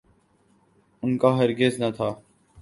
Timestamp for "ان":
1.03-1.17